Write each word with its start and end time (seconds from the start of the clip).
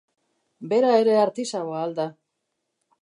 Bera 0.71 0.95
ere 1.01 1.17
artisaua 1.25 1.77
al 1.83 1.93
da? 2.01 2.09